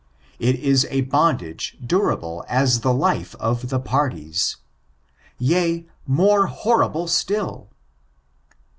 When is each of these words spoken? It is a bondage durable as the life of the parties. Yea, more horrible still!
It 0.39 0.55
is 0.55 0.87
a 0.89 1.01
bondage 1.01 1.77
durable 1.85 2.43
as 2.49 2.79
the 2.79 2.91
life 2.91 3.35
of 3.35 3.69
the 3.69 3.79
parties. 3.79 4.57
Yea, 5.37 5.85
more 6.07 6.47
horrible 6.47 7.07
still! 7.07 7.69